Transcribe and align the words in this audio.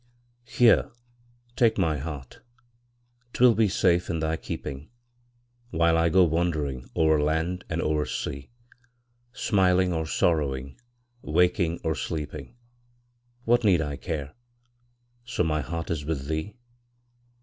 Here, 0.47 0.89
take 1.55 1.77
my 1.77 1.99
heart 1.99 2.41
'twill 3.33 3.53
be 3.53 3.67
safe 3.69 4.09
in 4.09 4.17
thy 4.17 4.35
keeping, 4.35 4.89
While 5.69 5.95
I 5.95 6.09
go 6.09 6.23
wandering 6.23 6.89
o'er 6.95 7.21
land 7.21 7.65
and 7.69 7.83
o'er 7.83 8.07
sea; 8.07 8.49
Smiling 9.31 9.93
or 9.93 10.07
sorrowing, 10.07 10.79
waking 11.21 11.81
or 11.83 11.93
sleeping, 11.93 12.55
What 13.43 13.63
need 13.63 13.79
I 13.83 13.95
care, 13.95 14.33
so 15.23 15.43
my 15.43 15.61
heart 15.61 15.91
is 15.91 16.03
with 16.03 16.27
thee? 16.27 16.55